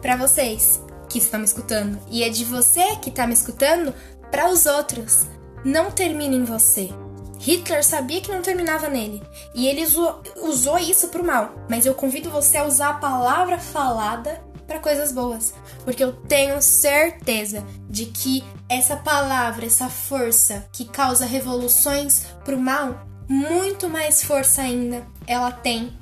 para 0.00 0.16
vocês 0.16 0.80
que 1.08 1.18
estão 1.18 1.40
me 1.40 1.46
escutando 1.46 1.98
e 2.10 2.22
é 2.22 2.30
de 2.30 2.44
você 2.44 2.96
que 2.96 3.10
está 3.10 3.26
me 3.26 3.34
escutando 3.34 3.94
para 4.30 4.48
os 4.50 4.64
outros. 4.64 5.26
Não 5.64 5.90
termina 5.90 6.34
em 6.34 6.44
você. 6.44 6.90
Hitler 7.38 7.84
sabia 7.84 8.20
que 8.20 8.32
não 8.32 8.40
terminava 8.40 8.88
nele 8.88 9.22
e 9.54 9.66
ele 9.66 9.82
usou, 9.82 10.22
usou 10.36 10.78
isso 10.78 11.08
pro 11.08 11.24
mal. 11.24 11.52
Mas 11.68 11.84
eu 11.84 11.94
convido 11.94 12.30
você 12.30 12.56
a 12.56 12.64
usar 12.64 12.90
a 12.90 12.94
palavra 12.94 13.58
falada 13.58 14.40
para 14.72 14.80
coisas 14.80 15.12
boas, 15.12 15.52
porque 15.84 16.02
eu 16.02 16.12
tenho 16.12 16.62
certeza 16.62 17.62
de 17.90 18.06
que 18.06 18.42
essa 18.70 18.96
palavra, 18.96 19.66
essa 19.66 19.90
força 19.90 20.66
que 20.72 20.86
causa 20.86 21.26
revoluções 21.26 22.24
pro 22.42 22.58
mal, 22.58 23.06
muito 23.28 23.88
mais 23.90 24.22
força 24.22 24.62
ainda 24.62 25.06
ela 25.26 25.52
tem 25.52 25.92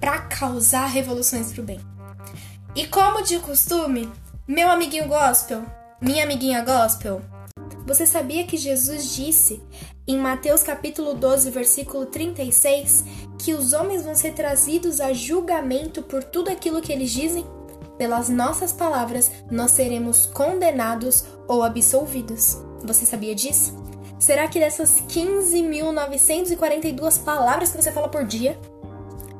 para 0.00 0.18
causar 0.18 0.86
revoluções 0.86 1.52
pro 1.52 1.62
bem. 1.62 1.80
E 2.74 2.86
como 2.86 3.22
de 3.22 3.38
costume, 3.38 4.10
meu 4.48 4.70
amiguinho 4.70 5.06
gospel, 5.06 5.62
minha 6.00 6.24
amiguinha 6.24 6.64
gospel, 6.64 7.20
você 7.86 8.06
sabia 8.06 8.46
que 8.46 8.56
Jesus 8.56 9.14
disse 9.14 9.62
em 10.06 10.18
Mateus 10.18 10.62
capítulo 10.62 11.12
12, 11.12 11.50
versículo 11.50 12.06
36, 12.06 13.04
que 13.38 13.52
os 13.52 13.74
homens 13.74 14.02
vão 14.02 14.14
ser 14.14 14.32
trazidos 14.32 15.02
a 15.02 15.12
julgamento 15.12 16.02
por 16.02 16.24
tudo 16.24 16.50
aquilo 16.50 16.80
que 16.80 16.90
eles 16.90 17.10
dizem? 17.10 17.44
Pelas 17.98 18.28
nossas 18.28 18.72
palavras, 18.72 19.30
nós 19.50 19.72
seremos 19.72 20.26
condenados 20.26 21.24
ou 21.46 21.62
absolvidos. 21.62 22.58
Você 22.84 23.06
sabia 23.06 23.34
disso? 23.34 23.82
Será 24.18 24.48
que 24.48 24.58
dessas 24.58 25.02
15.942 25.02 27.22
palavras 27.22 27.70
que 27.70 27.80
você 27.82 27.92
fala 27.92 28.08
por 28.08 28.24
dia, 28.24 28.58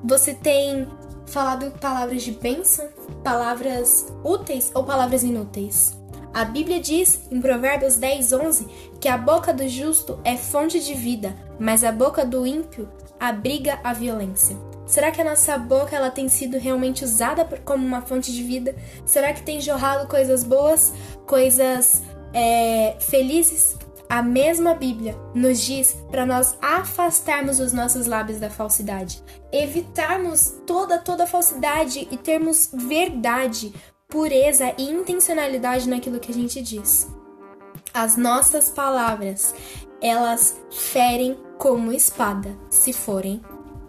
você 0.02 0.34
tem 0.34 0.86
falado 1.26 1.70
palavras 1.78 2.22
de 2.22 2.32
bênção, 2.32 2.86
palavras 3.22 4.06
úteis 4.22 4.70
ou 4.74 4.84
palavras 4.84 5.22
inúteis? 5.22 5.96
A 6.34 6.44
Bíblia 6.44 6.78
diz 6.80 7.20
em 7.30 7.40
Provérbios 7.40 7.96
10, 7.96 8.32
11 8.32 8.66
que 9.00 9.08
a 9.08 9.16
boca 9.16 9.54
do 9.54 9.66
justo 9.68 10.18
é 10.24 10.36
fonte 10.36 10.80
de 10.80 10.92
vida, 10.92 11.34
mas 11.58 11.84
a 11.84 11.92
boca 11.92 12.26
do 12.26 12.44
ímpio 12.44 12.88
abriga 13.20 13.78
a 13.84 13.92
violência. 13.92 14.73
Será 14.86 15.10
que 15.10 15.20
a 15.20 15.24
nossa 15.24 15.56
boca 15.56 15.96
ela 15.96 16.10
tem 16.10 16.28
sido 16.28 16.58
realmente 16.58 17.04
usada 17.04 17.44
como 17.64 17.86
uma 17.86 18.02
fonte 18.02 18.32
de 18.32 18.42
vida? 18.42 18.76
Será 19.06 19.32
que 19.32 19.42
tem 19.42 19.60
jorrado 19.60 20.06
coisas 20.08 20.44
boas, 20.44 20.92
coisas 21.26 22.02
é, 22.32 22.96
felizes? 23.00 23.78
A 24.08 24.22
mesma 24.22 24.74
Bíblia 24.74 25.16
nos 25.34 25.60
diz 25.60 25.96
para 26.10 26.26
nós 26.26 26.56
afastarmos 26.60 27.58
os 27.58 27.72
nossos 27.72 28.06
lábios 28.06 28.38
da 28.38 28.50
falsidade, 28.50 29.22
evitarmos 29.50 30.54
toda 30.66 30.98
toda 30.98 31.26
falsidade 31.26 32.06
e 32.10 32.16
termos 32.16 32.68
verdade, 32.72 33.72
pureza 34.06 34.74
e 34.76 34.84
intencionalidade 34.84 35.88
naquilo 35.88 36.20
que 36.20 36.30
a 36.30 36.34
gente 36.34 36.60
diz. 36.60 37.08
As 37.92 38.16
nossas 38.16 38.68
palavras, 38.68 39.54
elas 40.02 40.56
ferem 40.70 41.38
como 41.58 41.92
espada, 41.92 42.56
se 42.68 42.92
forem 42.92 43.40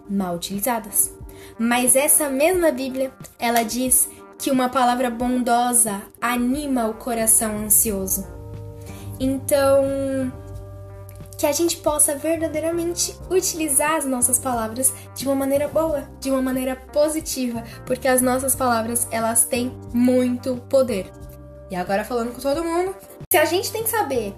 mal 0.08 0.36
utilizadas. 0.36 1.14
Mas 1.58 1.96
essa 1.96 2.28
mesma 2.28 2.70
Bíblia, 2.70 3.12
ela 3.38 3.62
diz 3.62 4.08
que 4.38 4.50
uma 4.50 4.68
palavra 4.68 5.10
bondosa 5.10 6.02
anima 6.20 6.86
o 6.86 6.94
coração 6.94 7.58
ansioso. 7.58 8.26
Então, 9.18 10.32
que 11.38 11.46
a 11.46 11.52
gente 11.52 11.78
possa 11.78 12.16
verdadeiramente 12.16 13.16
utilizar 13.30 13.96
as 13.96 14.04
nossas 14.04 14.38
palavras 14.38 14.92
de 15.14 15.26
uma 15.26 15.34
maneira 15.34 15.68
boa, 15.68 16.08
de 16.20 16.30
uma 16.30 16.42
maneira 16.42 16.76
positiva, 16.76 17.62
porque 17.84 18.08
as 18.08 18.20
nossas 18.20 18.54
palavras, 18.54 19.06
elas 19.10 19.44
têm 19.44 19.76
muito 19.92 20.56
poder. 20.68 21.10
E 21.70 21.76
agora 21.76 22.04
falando 22.04 22.32
com 22.32 22.40
todo 22.40 22.64
mundo, 22.64 22.94
se 23.30 23.38
a 23.38 23.44
gente 23.44 23.70
tem 23.72 23.82
que 23.82 23.90
saber 23.90 24.34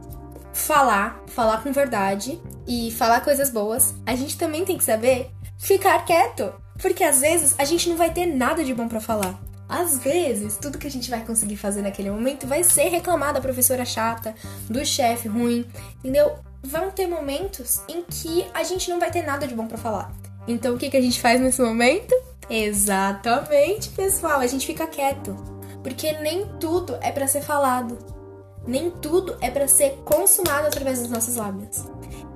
falar, 0.53 1.23
falar 1.27 1.63
com 1.63 1.73
verdade 1.73 2.41
e 2.67 2.91
falar 2.93 3.21
coisas 3.21 3.51
boas, 3.51 3.95
a 4.05 4.15
gente 4.17 4.37
também 4.37 4.65
tem 4.65 4.77
que 4.77 4.85
saber 4.85 5.31
ficar 5.59 6.05
quieto. 6.05 6.53
Porque 6.81 7.03
às 7.03 7.21
vezes 7.21 7.55
a 7.59 7.65
gente 7.65 7.89
não 7.89 7.97
vai 7.97 8.13
ter 8.13 8.27
nada 8.27 8.65
de 8.65 8.73
bom 8.73 8.89
para 8.89 9.01
falar. 9.01 9.39
Às 9.69 9.99
vezes, 9.99 10.57
tudo 10.57 10.79
que 10.79 10.87
a 10.87 10.91
gente 10.91 11.11
vai 11.11 11.23
conseguir 11.23 11.57
fazer 11.57 11.83
naquele 11.83 12.11
momento 12.11 12.47
vai 12.47 12.65
ser 12.65 12.89
reclamar 12.89 13.35
da 13.35 13.41
professora 13.41 13.85
chata, 13.85 14.35
do 14.71 14.85
chefe 14.87 15.29
ruim, 15.29 15.67
entendeu? 15.99 16.39
Vão 16.63 16.91
ter 16.91 17.07
momentos 17.07 17.83
em 17.87 18.03
que 18.03 18.47
a 18.55 18.63
gente 18.63 18.89
não 18.89 18.99
vai 18.99 19.11
ter 19.11 19.23
nada 19.23 19.47
de 19.47 19.55
bom 19.55 19.67
para 19.67 19.77
falar. 19.77 20.11
Então, 20.47 20.75
o 20.75 20.79
que, 20.79 20.89
que 20.89 20.97
a 20.97 21.03
gente 21.03 21.21
faz 21.21 21.39
nesse 21.39 21.61
momento? 21.61 22.15
Exatamente, 22.49 23.91
pessoal, 23.91 24.41
a 24.41 24.47
gente 24.47 24.67
fica 24.67 24.87
quieto. 24.87 25.37
Porque 25.83 26.13
nem 26.13 26.47
tudo 26.59 26.97
é 27.03 27.13
para 27.13 27.27
ser 27.27 27.43
falado. 27.43 28.18
Nem 28.67 28.91
tudo 28.91 29.37
é 29.41 29.51
para 29.51 29.69
ser 29.69 29.91
consumado 30.05 30.67
através 30.67 31.01
dos 31.01 31.11
nossos 31.11 31.37
lábios. 31.37 31.85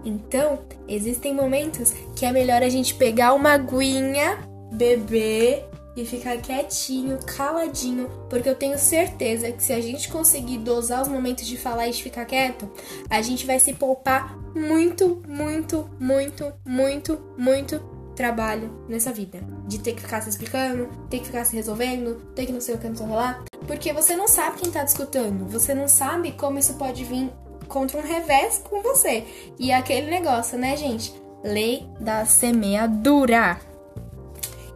Então, 0.05 0.61
existem 0.88 1.35
momentos 1.35 1.93
que 2.17 2.26
é 2.26 2.33
melhor 2.33 2.62
a 2.62 2.69
gente 2.69 2.95
pegar 2.95 3.35
uma 3.35 3.52
aguinha, 3.52 4.38
beber 4.73 5.64
e 5.95 6.05
ficar 6.07 6.38
quietinho, 6.38 7.19
caladinho, 7.37 8.09
porque 8.31 8.49
eu 8.49 8.55
tenho 8.55 8.79
certeza 8.79 9.52
que 9.52 9.62
se 9.62 9.73
a 9.73 9.81
gente 9.81 10.09
conseguir 10.09 10.59
dosar 10.59 11.02
os 11.02 11.09
momentos 11.09 11.47
de 11.47 11.57
falar 11.57 11.88
e 11.88 11.93
de 11.93 12.02
ficar 12.02 12.25
quieto, 12.25 12.69
a 13.11 13.21
gente 13.21 13.47
vai 13.47 13.61
se 13.61 13.75
poupar 13.75 14.38
muito, 14.55 15.23
muito, 15.29 15.88
muito, 16.00 16.52
muito, 16.64 17.21
muito 17.37 17.92
trabalho 18.14 18.85
nessa 18.88 19.12
vida. 19.12 19.40
De 19.66 19.78
ter 19.78 19.95
que 19.95 20.02
ficar 20.02 20.21
se 20.23 20.31
explicando, 20.31 20.88
ter 21.09 21.21
que 21.21 21.26
ficar 21.26 21.45
se 21.45 21.57
resolvendo, 21.57 22.16
ter 22.35 22.47
que 22.47 22.52
não 22.52 22.61
sei 22.61 22.75
o 22.75 22.78
que, 22.78 22.88
não 22.88 22.97
sei 22.97 23.07
lá. 23.07 23.42
Porque 23.66 23.92
você 23.92 24.16
não 24.16 24.28
sabe 24.28 24.59
quem 24.59 24.71
tá 24.71 24.85
discutindo, 24.85 25.47
você 25.47 25.75
não 25.75 25.88
sabe 25.88 26.33
como 26.33 26.59
isso 26.59 26.75
pode 26.75 27.04
vir 27.04 27.31
contra 27.69 27.99
um 27.99 28.02
revés 28.02 28.62
com 28.69 28.83
você. 28.83 29.25
E 29.59 29.73
aquele 29.73 30.11
negócio, 30.11 30.59
né, 30.59 30.76
gente? 30.76 31.14
Lei 31.42 31.87
da 31.99 32.25
semeadura. 32.25 33.59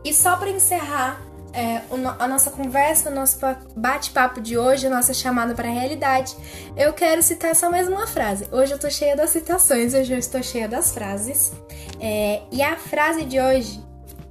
E 0.05 0.13
só 0.15 0.37
para 0.37 0.51
encerrar 0.51 1.21
é, 1.53 1.83
a 2.19 2.29
nossa 2.29 2.51
conversa, 2.51 3.11
o 3.11 3.15
nosso 3.15 3.39
bate-papo 3.75 4.41
de 4.41 4.59
hoje, 4.59 4.87
a 4.87 4.91
nossa 4.91 5.15
chamada 5.15 5.55
para 5.55 5.69
a 5.69 5.73
realidade, 5.73 6.37
eu 6.77 6.93
quero 6.93 7.23
citar 7.23 7.55
só 7.55 7.71
mais 7.71 7.89
uma 7.89 8.07
frase. 8.07 8.47
Hoje 8.53 8.73
eu 8.73 8.79
tô 8.79 8.91
cheia 8.91 9.17
das 9.17 9.31
citações, 9.31 9.95
hoje 9.95 10.13
eu 10.13 10.19
estou 10.19 10.43
cheia 10.43 10.69
das 10.69 10.93
frases. 10.93 11.53
É, 12.01 12.43
e 12.53 12.63
a 12.63 12.77
frase 12.77 13.25
de 13.25 13.41
hoje 13.41 13.85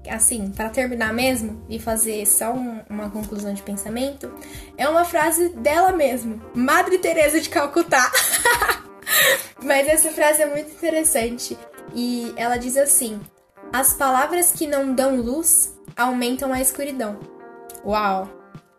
assim, 0.09 0.51
para 0.51 0.69
terminar 0.69 1.13
mesmo 1.13 1.63
e 1.69 1.79
fazer 1.79 2.25
só 2.25 2.51
um, 2.53 2.81
uma 2.89 3.09
conclusão 3.09 3.53
de 3.53 3.61
pensamento, 3.63 4.31
é 4.77 4.87
uma 4.87 5.05
frase 5.05 5.49
dela 5.49 5.91
mesma, 5.91 6.39
Madre 6.53 6.97
Teresa 6.99 7.39
de 7.39 7.49
Calcutá. 7.49 8.11
Mas 9.63 9.87
essa 9.87 10.11
frase 10.11 10.41
é 10.41 10.45
muito 10.45 10.71
interessante 10.71 11.57
e 11.93 12.33
ela 12.35 12.57
diz 12.57 12.77
assim: 12.77 13.19
As 13.71 13.93
palavras 13.93 14.51
que 14.51 14.67
não 14.67 14.93
dão 14.93 15.15
luz 15.15 15.74
aumentam 15.95 16.51
a 16.51 16.61
escuridão. 16.61 17.17
Uau, 17.85 18.29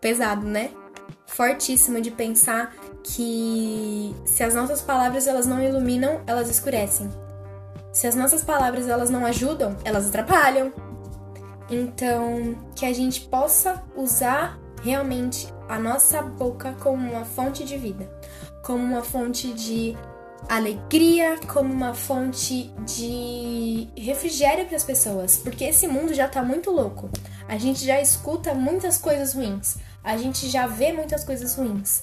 pesado, 0.00 0.46
né? 0.46 0.70
Fortíssimo 1.26 2.00
de 2.00 2.10
pensar 2.10 2.74
que 3.02 4.14
se 4.24 4.42
as 4.42 4.54
nossas 4.54 4.82
palavras 4.82 5.26
elas 5.26 5.46
não 5.46 5.62
iluminam, 5.62 6.20
elas 6.26 6.48
escurecem. 6.48 7.08
Se 7.92 8.06
as 8.06 8.14
nossas 8.14 8.44
palavras 8.44 8.88
elas 8.88 9.10
não 9.10 9.24
ajudam, 9.24 9.76
elas 9.84 10.08
atrapalham. 10.08 10.72
Então, 11.70 12.56
que 12.74 12.84
a 12.84 12.92
gente 12.92 13.22
possa 13.22 13.82
usar 13.96 14.58
realmente 14.82 15.52
a 15.68 15.78
nossa 15.78 16.22
boca 16.22 16.74
como 16.80 17.10
uma 17.10 17.24
fonte 17.24 17.64
de 17.64 17.76
vida, 17.76 18.08
como 18.62 18.84
uma 18.84 19.02
fonte 19.02 19.52
de 19.52 19.96
alegria, 20.48 21.38
como 21.46 21.72
uma 21.72 21.94
fonte 21.94 22.72
de 22.84 23.88
refrigério 23.96 24.66
para 24.66 24.76
as 24.76 24.84
pessoas, 24.84 25.36
porque 25.38 25.64
esse 25.64 25.86
mundo 25.88 26.14
já 26.14 26.28
tá 26.28 26.42
muito 26.42 26.70
louco. 26.70 27.10
A 27.48 27.58
gente 27.58 27.84
já 27.84 28.00
escuta 28.00 28.54
muitas 28.54 28.98
coisas 28.98 29.34
ruins, 29.34 29.76
a 30.02 30.16
gente 30.16 30.48
já 30.48 30.66
vê 30.66 30.92
muitas 30.92 31.24
coisas 31.24 31.54
ruins. 31.54 32.02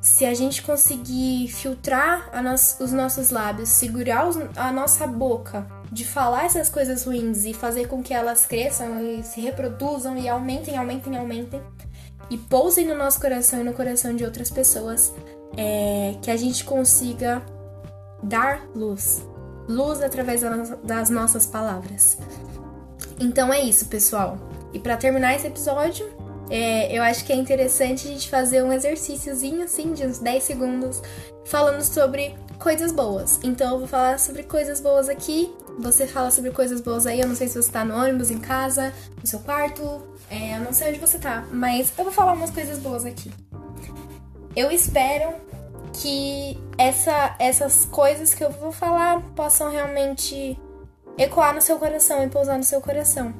Se 0.00 0.24
a 0.24 0.32
gente 0.32 0.62
conseguir 0.62 1.48
filtrar 1.48 2.30
no 2.42 2.54
os 2.54 2.92
nossos 2.92 3.30
lábios, 3.30 3.68
segurar 3.68 4.28
os, 4.28 4.36
a 4.56 4.70
nossa 4.70 5.06
boca 5.06 5.66
de 5.90 6.04
falar 6.04 6.44
essas 6.44 6.68
coisas 6.68 7.04
ruins 7.04 7.44
e 7.44 7.52
fazer 7.52 7.88
com 7.88 8.02
que 8.02 8.14
elas 8.14 8.46
cresçam 8.46 9.02
e 9.02 9.22
se 9.22 9.40
reproduzam 9.40 10.16
e 10.16 10.28
aumentem, 10.28 10.76
aumentem, 10.76 11.16
aumentem 11.16 11.60
e 12.30 12.36
pousem 12.36 12.86
no 12.86 12.94
nosso 12.94 13.20
coração 13.20 13.60
e 13.60 13.64
no 13.64 13.72
coração 13.72 14.14
de 14.14 14.24
outras 14.24 14.50
pessoas, 14.50 15.12
é, 15.56 16.14
que 16.22 16.30
a 16.30 16.36
gente 16.36 16.64
consiga 16.64 17.42
dar 18.22 18.66
luz, 18.74 19.26
luz 19.68 20.02
através 20.02 20.42
das 20.82 21.10
nossas 21.10 21.46
palavras. 21.46 22.18
Então 23.20 23.52
é 23.52 23.60
isso, 23.60 23.86
pessoal. 23.86 24.38
E 24.72 24.78
para 24.78 24.96
terminar 24.96 25.34
esse 25.34 25.46
episódio, 25.46 26.08
é, 26.50 26.96
eu 26.96 27.02
acho 27.02 27.24
que 27.24 27.32
é 27.32 27.36
interessante 27.36 28.06
a 28.06 28.10
gente 28.10 28.28
fazer 28.28 28.62
um 28.62 28.72
exercíciozinho 28.72 29.62
assim 29.62 29.92
de 29.92 30.04
uns 30.06 30.18
10 30.18 30.42
segundos 30.42 31.02
falando 31.44 31.82
sobre 31.82 32.34
coisas 32.58 32.92
boas. 32.92 33.38
Então 33.42 33.72
eu 33.72 33.78
vou 33.78 33.88
falar 33.88 34.18
sobre 34.18 34.42
coisas 34.42 34.80
boas 34.80 35.08
aqui. 35.08 35.52
Você 35.78 36.06
fala 36.06 36.30
sobre 36.30 36.50
coisas 36.50 36.80
boas 36.80 37.06
aí. 37.06 37.20
Eu 37.20 37.28
não 37.28 37.34
sei 37.34 37.48
se 37.48 37.60
você 37.60 37.70
tá 37.70 37.84
no 37.84 37.94
ônibus, 37.94 38.30
em 38.30 38.38
casa, 38.38 38.92
no 39.20 39.26
seu 39.26 39.38
quarto. 39.40 40.02
É, 40.30 40.56
eu 40.56 40.60
não 40.60 40.72
sei 40.72 40.90
onde 40.90 40.98
você 40.98 41.18
tá, 41.18 41.46
mas 41.50 41.92
eu 41.96 42.04
vou 42.04 42.12
falar 42.12 42.32
umas 42.32 42.50
coisas 42.50 42.78
boas 42.78 43.04
aqui. 43.04 43.30
Eu 44.56 44.70
espero 44.70 45.34
que 46.00 46.56
essa, 46.76 47.34
essas 47.38 47.84
coisas 47.84 48.32
que 48.32 48.42
eu 48.42 48.50
vou 48.50 48.70
falar 48.70 49.20
possam 49.34 49.70
realmente 49.70 50.58
ecoar 51.16 51.54
no 51.54 51.60
seu 51.60 51.78
coração 51.78 52.22
e 52.22 52.28
pousar 52.28 52.56
no 52.56 52.64
seu 52.64 52.80
coração. 52.80 53.34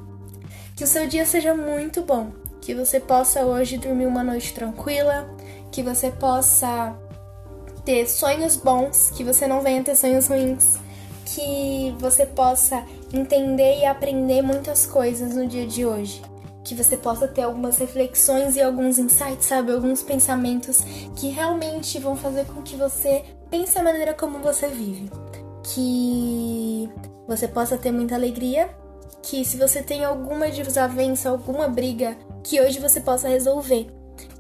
Que 0.75 0.85
o 0.85 0.87
seu 0.87 1.07
dia 1.07 1.25
seja 1.25 1.55
muito 1.55 2.03
bom, 2.03 2.33
que 2.61 2.75
você 2.75 2.99
possa 2.99 3.45
hoje 3.45 3.79
dormir 3.79 4.07
uma 4.07 4.25
noite 4.25 4.53
tranquila, 4.53 5.29
que 5.71 5.83
você 5.83 6.11
possa 6.11 6.97
ter 7.85 8.07
sonhos 8.09 8.57
bons, 8.57 9.11
que 9.11 9.23
você 9.23 9.47
não 9.47 9.63
venha 9.63 9.83
ter 9.83 9.95
sonhos 9.95 10.27
ruins, 10.27 10.79
que 11.25 11.95
você 11.99 12.27
possa 12.27 12.85
entender 13.13 13.79
e 13.79 13.87
aprender 13.87 14.43
muitas 14.43 14.85
coisas 14.85 15.35
no 15.37 15.47
dia 15.47 15.67
de 15.67 15.87
hoje. 15.87 16.21
Que 16.69 16.75
você 16.75 16.99
possa 16.99 17.27
ter 17.27 17.41
algumas 17.41 17.79
reflexões 17.79 18.55
e 18.55 18.61
alguns 18.61 18.99
insights, 18.99 19.47
sabe? 19.47 19.73
Alguns 19.73 20.03
pensamentos 20.03 20.83
que 21.17 21.29
realmente 21.31 21.99
vão 21.99 22.15
fazer 22.15 22.45
com 22.45 22.61
que 22.61 22.77
você 22.77 23.25
pense 23.49 23.79
a 23.79 23.83
maneira 23.83 24.13
como 24.13 24.39
você 24.41 24.69
vive. 24.69 25.11
Que 25.63 26.87
você 27.27 27.49
possa 27.49 27.79
ter 27.79 27.91
muita 27.91 28.17
alegria. 28.17 28.69
Que 29.23 29.47
se 29.47 29.57
você 29.57 29.83
tem 29.83 30.05
alguma 30.05 30.51
desavença, 30.51 31.31
alguma 31.31 31.69
briga, 31.69 32.19
que 32.45 32.61
hoje 32.61 32.79
você 32.79 33.01
possa 33.01 33.29
resolver. 33.29 33.87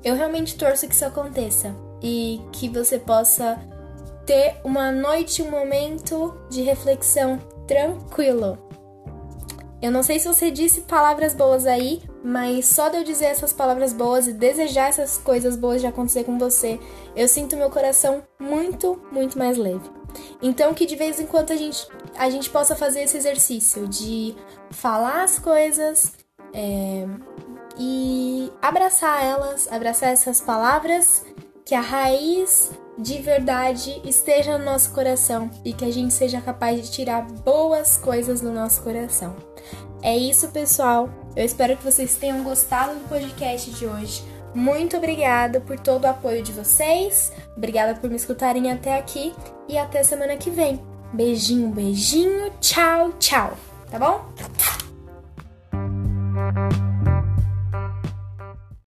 Eu 0.04 0.14
realmente 0.14 0.58
torço 0.58 0.86
que 0.86 0.94
isso 0.94 1.06
aconteça 1.06 1.74
e 2.02 2.42
que 2.52 2.68
você 2.68 2.98
possa 2.98 3.58
ter 4.26 4.60
uma 4.62 4.92
noite, 4.92 5.40
um 5.40 5.50
momento 5.50 6.38
de 6.50 6.60
reflexão 6.60 7.38
tranquilo. 7.66 8.58
Eu 9.80 9.90
não 9.90 10.02
sei 10.02 10.18
se 10.18 10.28
você 10.28 10.50
disse 10.50 10.82
palavras 10.82 11.34
boas 11.34 11.66
aí, 11.66 12.02
mas 12.22 12.66
só 12.66 12.88
de 12.88 12.96
eu 12.96 13.04
dizer 13.04 13.26
essas 13.26 13.52
palavras 13.52 13.92
boas 13.92 14.26
e 14.26 14.32
desejar 14.32 14.88
essas 14.88 15.18
coisas 15.18 15.56
boas 15.56 15.80
de 15.80 15.86
acontecer 15.86 16.24
com 16.24 16.38
você, 16.38 16.78
eu 17.14 17.28
sinto 17.28 17.56
meu 17.56 17.70
coração 17.70 18.22
muito, 18.40 19.00
muito 19.12 19.38
mais 19.38 19.56
leve. 19.56 19.88
Então 20.42 20.74
que 20.74 20.86
de 20.86 20.96
vez 20.96 21.20
em 21.20 21.26
quando 21.26 21.52
a 21.52 21.56
gente, 21.56 21.86
a 22.16 22.28
gente 22.30 22.50
possa 22.50 22.74
fazer 22.74 23.02
esse 23.02 23.16
exercício 23.16 23.86
de 23.86 24.34
falar 24.70 25.22
as 25.22 25.38
coisas 25.38 26.12
é, 26.52 27.06
e 27.78 28.52
abraçar 28.60 29.24
elas, 29.24 29.70
abraçar 29.70 30.10
essas 30.10 30.40
palavras 30.40 31.24
que 31.64 31.74
a 31.74 31.80
raiz 31.80 32.70
de 32.98 33.18
verdade 33.18 34.00
esteja 34.04 34.58
no 34.58 34.64
nosso 34.64 34.92
coração 34.92 35.48
e 35.64 35.72
que 35.72 35.84
a 35.84 35.92
gente 35.92 36.12
seja 36.12 36.40
capaz 36.40 36.82
de 36.82 36.90
tirar 36.90 37.22
boas 37.22 37.96
coisas 37.96 38.40
do 38.40 38.50
nosso 38.50 38.82
coração. 38.82 39.36
É 40.02 40.16
isso, 40.16 40.48
pessoal. 40.48 41.08
Eu 41.38 41.44
espero 41.44 41.76
que 41.76 41.84
vocês 41.84 42.16
tenham 42.16 42.42
gostado 42.42 42.98
do 42.98 43.08
podcast 43.08 43.70
de 43.70 43.86
hoje. 43.86 44.24
Muito 44.52 44.96
obrigada 44.96 45.60
por 45.60 45.78
todo 45.78 46.02
o 46.02 46.08
apoio 46.08 46.42
de 46.42 46.50
vocês. 46.50 47.30
Obrigada 47.56 47.94
por 47.94 48.10
me 48.10 48.16
escutarem 48.16 48.72
até 48.72 48.98
aqui 48.98 49.32
e 49.68 49.78
até 49.78 50.02
semana 50.02 50.36
que 50.36 50.50
vem. 50.50 50.80
Beijinho, 51.12 51.68
beijinho. 51.68 52.50
Tchau, 52.60 53.12
tchau. 53.20 53.56
Tá 53.88 54.00
bom? 54.00 54.26